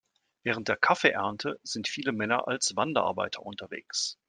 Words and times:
Während 0.41 0.67
der 0.67 0.77
Kaffee-Ernte 0.77 1.59
sind 1.61 1.87
viele 1.87 2.11
Männer 2.11 2.47
als 2.47 2.75
Wanderarbeiter 2.75 3.45
unterwegs. 3.45 4.17